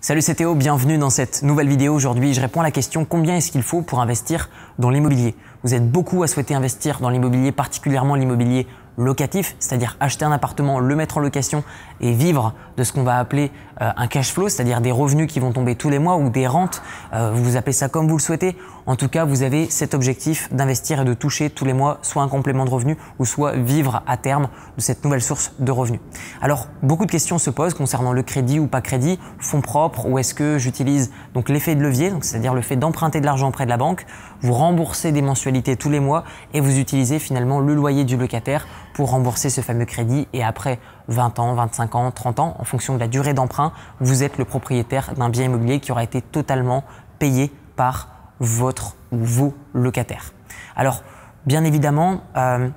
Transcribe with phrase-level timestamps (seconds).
[0.00, 1.92] Salut c'est Théo, bienvenue dans cette nouvelle vidéo.
[1.92, 5.34] Aujourd'hui je réponds à la question combien est-ce qu'il faut pour investir dans l'immobilier?
[5.64, 10.78] Vous êtes beaucoup à souhaiter investir dans l'immobilier, particulièrement l'immobilier locatif, c'est-à-dire acheter un appartement,
[10.78, 11.64] le mettre en location
[12.00, 13.50] et vivre de ce qu'on va appeler
[13.80, 16.46] euh, un cash flow, c'est-à-dire des revenus qui vont tomber tous les mois ou des
[16.46, 16.80] rentes,
[17.12, 18.56] euh, vous appelez ça comme vous le souhaitez.
[18.88, 22.22] En tout cas, vous avez cet objectif d'investir et de toucher tous les mois soit
[22.22, 24.48] un complément de revenus ou soit vivre à terme
[24.78, 26.00] de cette nouvelle source de revenus.
[26.40, 30.18] Alors, beaucoup de questions se posent concernant le crédit ou pas crédit, fonds propres ou
[30.18, 33.70] est-ce que j'utilise donc l'effet de levier, c'est-à-dire le fait d'emprunter de l'argent auprès de
[33.70, 34.06] la banque,
[34.40, 38.66] vous remboursez des mensualités tous les mois et vous utilisez finalement le loyer du locataire
[38.94, 40.78] pour rembourser ce fameux crédit et après
[41.08, 44.46] 20 ans, 25 ans, 30 ans, en fonction de la durée d'emprunt, vous êtes le
[44.46, 46.84] propriétaire d'un bien immobilier qui aura été totalement
[47.18, 50.32] payé par votre ou vos locataires.
[50.76, 51.02] Alors,
[51.46, 52.68] bien évidemment, euh,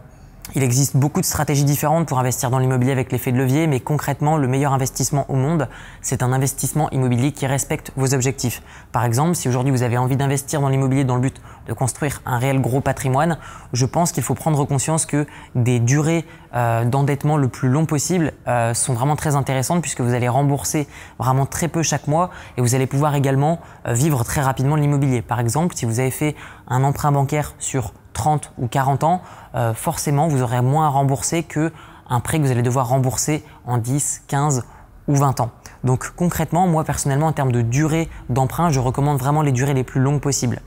[0.54, 3.80] il existe beaucoup de stratégies différentes pour investir dans l'immobilier avec l'effet de levier, mais
[3.80, 5.70] concrètement, le meilleur investissement au monde,
[6.02, 8.62] c'est un investissement immobilier qui respecte vos objectifs.
[8.92, 12.22] Par exemple, si aujourd'hui vous avez envie d'investir dans l'immobilier dans le but de construire
[12.26, 13.38] un réel gros patrimoine,
[13.72, 15.26] je pense qu'il faut prendre conscience que
[15.56, 20.14] des durées euh, d'endettement le plus long possible euh, sont vraiment très intéressantes puisque vous
[20.14, 24.42] allez rembourser vraiment très peu chaque mois et vous allez pouvoir également euh, vivre très
[24.42, 25.22] rapidement l'immobilier.
[25.22, 26.36] Par exemple, si vous avez fait
[26.68, 29.22] un emprunt bancaire sur 30 ou 40 ans,
[29.56, 31.72] euh, forcément vous aurez moins à rembourser que
[32.08, 34.64] un prêt que vous allez devoir rembourser en 10, 15
[35.08, 35.50] ou 20 ans.
[35.84, 39.84] Donc concrètement, moi personnellement, en termes de durée d'emprunt, je recommande vraiment les durées les
[39.84, 40.62] plus longues possibles.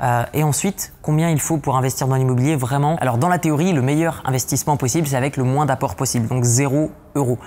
[0.00, 2.96] Euh, et ensuite, combien il faut pour investir dans l'immobilier vraiment?
[2.96, 6.42] Alors dans la théorie, le meilleur investissement possible, c'est avec le moins d'apport possible, donc
[6.42, 7.38] 0 euros.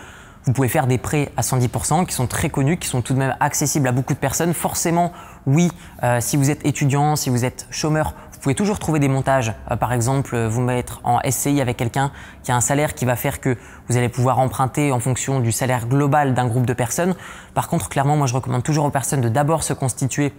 [0.45, 3.19] Vous pouvez faire des prêts à 110% qui sont très connus, qui sont tout de
[3.19, 4.53] même accessibles à beaucoup de personnes.
[4.53, 5.11] Forcément,
[5.45, 5.69] oui,
[6.03, 9.53] euh, si vous êtes étudiant, si vous êtes chômeur, vous pouvez toujours trouver des montages.
[9.69, 12.09] Euh, par exemple, euh, vous mettre en SCI avec quelqu'un
[12.41, 13.57] qui a un salaire qui va faire que
[13.89, 17.15] vous allez pouvoir emprunter en fonction du salaire global d'un groupe de personnes.
[17.53, 20.31] Par contre, clairement, moi je recommande toujours aux personnes de d'abord se constituer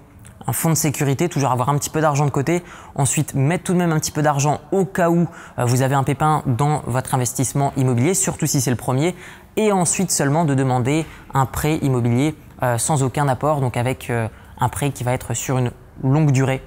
[0.46, 2.62] un fonds de sécurité, toujours avoir un petit peu d'argent de côté.
[2.94, 5.28] Ensuite, mettre tout de même un petit peu d'argent au cas où
[5.58, 9.14] euh, vous avez un pépin dans votre investissement immobilier, surtout si c'est le premier.
[9.58, 12.34] Et ensuite seulement de demander un prêt immobilier
[12.78, 14.12] sans aucun apport, donc avec
[14.60, 15.72] un prêt qui va être sur une
[16.02, 16.62] longue durée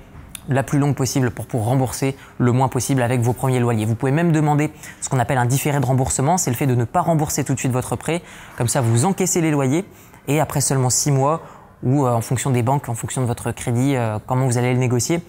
[0.49, 3.85] la plus longue possible pour, pour rembourser le moins possible avec vos premiers loyers.
[3.85, 4.71] Vous pouvez même demander
[5.01, 7.53] ce qu'on appelle un différé de remboursement, c'est le fait de ne pas rembourser tout
[7.53, 8.21] de suite votre prêt,
[8.57, 9.85] comme ça vous encaissez les loyers
[10.27, 11.41] et après seulement six mois
[11.83, 14.73] ou euh, en fonction des banques, en fonction de votre crédit, euh, comment vous allez
[14.73, 15.21] le négocier,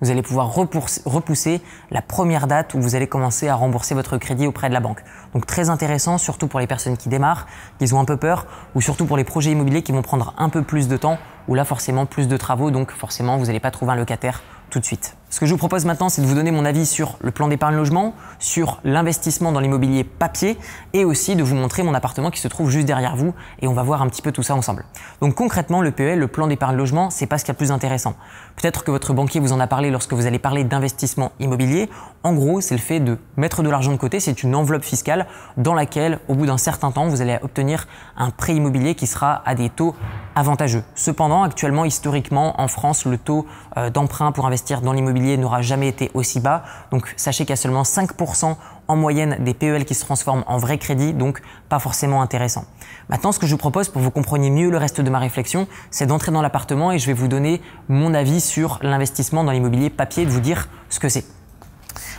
[0.00, 1.60] vous allez pouvoir repousser
[1.90, 5.02] la première date où vous allez commencer à rembourser votre crédit auprès de la banque.
[5.34, 7.46] Donc très intéressant, surtout pour les personnes qui démarrent,
[7.78, 10.48] qui ont un peu peur, ou surtout pour les projets immobiliers qui vont prendre un
[10.48, 13.70] peu plus de temps, ou là forcément plus de travaux, donc forcément vous n'allez pas
[13.70, 15.19] trouver un locataire tout de suite.
[15.32, 17.46] Ce que je vous propose maintenant, c'est de vous donner mon avis sur le plan
[17.46, 20.58] d'épargne logement, sur l'investissement dans l'immobilier papier
[20.92, 23.32] et aussi de vous montrer mon appartement qui se trouve juste derrière vous
[23.62, 24.84] et on va voir un petit peu tout ça ensemble.
[25.20, 27.58] Donc concrètement, le PEL, le plan d'épargne logement, c'est pas ce qu'il y a de
[27.58, 28.14] plus intéressant.
[28.56, 31.88] Peut-être que votre banquier vous en a parlé lorsque vous allez parler d'investissement immobilier.
[32.24, 35.26] En gros, c'est le fait de mettre de l'argent de côté, c'est une enveloppe fiscale
[35.56, 37.86] dans laquelle, au bout d'un certain temps, vous allez obtenir
[38.16, 39.94] un prêt immobilier qui sera à des taux
[40.34, 40.82] avantageux.
[40.96, 43.46] Cependant, actuellement, historiquement, en France, le taux
[43.76, 46.64] euh, d'emprunt pour investir dans l'immobilier n'aura jamais été aussi bas.
[46.90, 48.56] Donc sachez qu'il y a seulement 5%
[48.88, 52.64] en moyenne des PEL qui se transforment en vrai crédit, donc pas forcément intéressant.
[53.08, 55.18] Maintenant, ce que je vous propose pour que vous compreniez mieux le reste de ma
[55.18, 59.52] réflexion, c'est d'entrer dans l'appartement et je vais vous donner mon avis sur l'investissement dans
[59.52, 61.24] l'immobilier papier, de vous dire ce que c'est.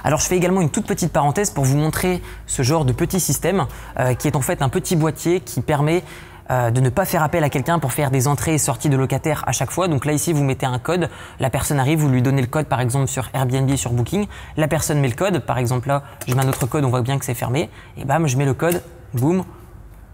[0.03, 3.19] Alors je fais également une toute petite parenthèse pour vous montrer ce genre de petit
[3.19, 3.67] système
[3.99, 6.03] euh, qui est en fait un petit boîtier qui permet
[6.49, 9.43] de ne pas faire appel à quelqu'un pour faire des entrées et sorties de locataires
[9.47, 9.87] à chaque fois.
[9.87, 11.09] Donc là ici vous mettez un code,
[11.39, 14.67] la personne arrive, vous lui donnez le code par exemple sur Airbnb, sur Booking, la
[14.67, 17.17] personne met le code, par exemple là je mets un autre code, on voit bien
[17.19, 18.81] que c'est fermé, et bam je mets le code,
[19.13, 19.45] boum,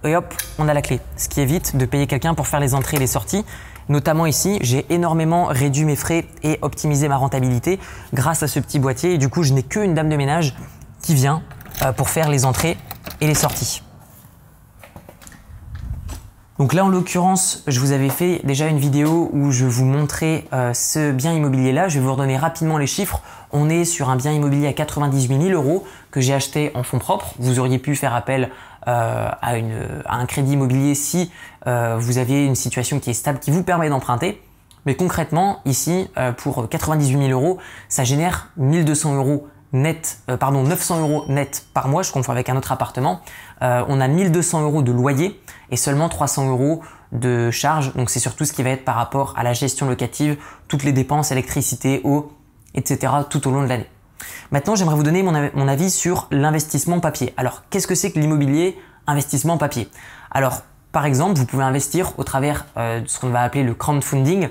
[0.04, 1.00] et hop, on a la clé.
[1.16, 3.44] Ce qui évite de payer quelqu'un pour faire les entrées et les sorties.
[3.90, 7.80] Notamment ici, j'ai énormément réduit mes frais et optimisé ma rentabilité
[8.14, 9.14] grâce à ce petit boîtier.
[9.14, 10.56] Et du coup, je n'ai qu'une dame de ménage
[11.02, 11.42] qui vient
[11.84, 12.78] euh, pour faire les entrées
[13.22, 13.82] et les sorties.
[16.59, 20.45] Donc là, en l'occurrence, je vous avais fait déjà une vidéo où je vous montrais
[20.54, 21.88] euh, ce bien immobilier là.
[21.88, 23.21] Je vais vous redonner rapidement les chiffres.
[23.51, 26.98] On est sur un bien immobilier à 98 000 euros que j'ai acheté en fonds
[26.98, 27.36] propres.
[27.38, 28.50] Vous auriez pu faire appel
[28.88, 29.54] euh, à,
[30.09, 31.31] un crédit immobilier si
[31.68, 34.42] euh, vous aviez une situation qui est stable, qui vous permet d'emprunter.
[34.88, 36.07] Mais concrètement, ici,
[36.38, 37.57] pour 98 000 euros,
[37.89, 42.04] ça génère 1200 euros net, pardon, 900 euros net par mois.
[42.04, 43.22] Je confonds avec un autre appartement.
[43.62, 45.42] on a 1200 euros de loyer
[45.72, 46.81] et seulement 300 euros
[47.12, 47.94] de charge.
[47.96, 50.38] Donc c'est surtout ce qui va être par rapport à la gestion locative,
[50.68, 52.31] toutes les dépenses, électricité, eau,
[52.75, 53.14] etc.
[53.30, 53.90] tout au long de l'année.
[54.52, 57.34] Maintenant, j'aimerais vous donner mon, avis sur l'investissement papier.
[57.38, 59.90] Alors, qu'est-ce que c'est que l'immobilier investissement papier?
[60.31, 60.62] Alors,
[60.92, 64.50] par exemple, vous pouvez investir au travers euh, de ce qu'on va appeler le crowdfunding.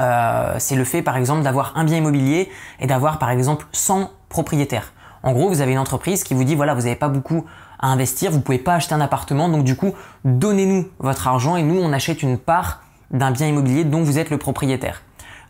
[0.00, 2.50] Euh, c'est le fait par exemple d'avoir un bien immobilier
[2.80, 4.92] et d'avoir par exemple 100 propriétaires.
[5.22, 7.46] En gros, vous avez une entreprise qui vous dit voilà, vous n'avez pas beaucoup
[7.78, 9.92] à investir, vous ne pouvez pas acheter un appartement, donc du coup,
[10.24, 14.30] donnez-nous votre argent et nous, on achète une part d'un bien immobilier dont vous êtes
[14.30, 15.02] le propriétaire.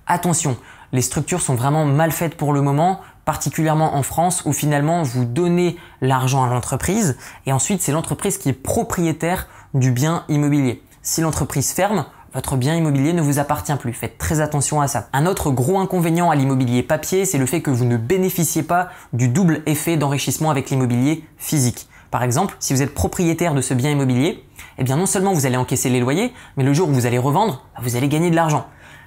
[0.07, 0.57] Attention,
[0.93, 5.25] les structures sont vraiment mal faites pour le moment, particulièrement en France où finalement vous
[5.25, 10.83] donnez l'argent à l'entreprise et ensuite c'est l'entreprise qui est propriétaire du bien immobilier.
[11.03, 12.05] Si l'entreprise ferme,
[12.35, 13.93] votre bien immobilier ne vous appartient plus.
[13.93, 15.09] Faites très attention à ça.
[15.13, 18.89] Un autre gros inconvénient à l'immobilier papier, c'est le fait que vous ne bénéficiez pas
[19.13, 21.89] du double effet d'enrichissement avec l'immobilier physique.
[22.11, 24.45] Par exemple, si vous êtes propriétaire de ce bien immobilier,
[24.79, 27.19] eh bien non seulement vous allez encaisser les loyers, mais le jour où vous allez
[27.19, 28.67] revendre, vous allez gagner de l'argent.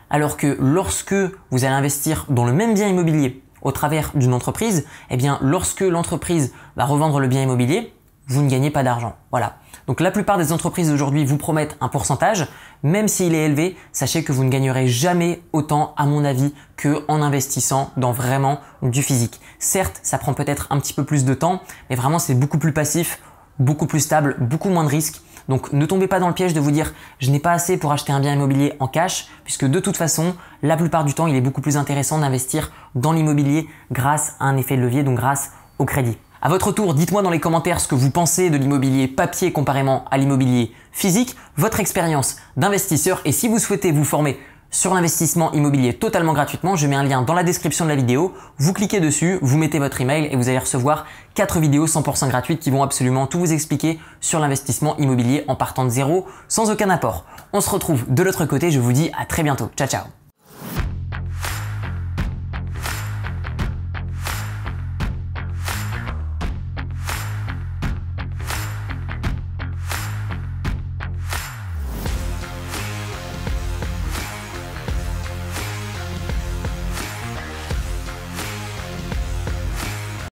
[0.10, 1.16] Alors que lorsque
[1.52, 5.82] vous allez investir dans le même bien immobilier au travers d'une entreprise, eh bien lorsque
[5.82, 7.94] l'entreprise va revendre le bien immobilier,
[8.28, 9.16] vous ne gagnez pas d'argent.
[9.32, 9.58] Voilà.
[9.88, 12.48] Donc la plupart des entreprises aujourd'hui vous promettent un pourcentage,
[12.84, 17.06] même s'il est élevé, sachez que vous ne gagnerez jamais autant, à mon avis, que
[17.08, 19.40] en investissant dans vraiment du physique.
[19.60, 22.74] Certes, ça prend peut-être un petit peu plus de temps, mais vraiment c'est beaucoup plus
[22.74, 23.20] passif,
[23.60, 25.22] beaucoup plus stable, beaucoup moins de risques.
[25.48, 27.94] Donc ne tombez pas dans le piège de vous dire je n'ai pas assez pour
[27.94, 31.36] acheter un bien immobilier en cash, puisque de toute façon, la plupart du temps, il
[31.36, 35.52] est beaucoup plus intéressant d'investir dans l'immobilier grâce à un effet de levier, donc grâce
[35.80, 36.18] au crédit.
[36.42, 40.06] À votre tour, dites-moi dans les commentaires ce que vous pensez de l'immobilier papier comparément
[40.12, 44.38] à l'immobilier physique, votre expérience d'investisseur et si vous souhaitez vous former
[44.70, 48.34] sur l'investissement immobilier totalement gratuitement, je mets un lien dans la description de la vidéo.
[48.58, 51.06] Vous cliquez dessus, vous mettez votre email et vous allez recevoir
[51.36, 55.86] 4 vidéos 100% gratuites qui vont absolument tout vous expliquer sur l'investissement immobilier en partant
[55.86, 57.26] de zéro sans aucun apport.
[57.54, 59.72] On se retrouve de l'autre côté, je vous dis à très bientôt.
[59.76, 60.27] Ciao ciao